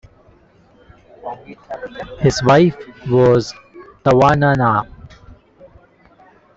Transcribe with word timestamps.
His 2.21 2.41
wife 2.43 2.75
was 3.07 3.53
Tawannanna. 4.03 4.91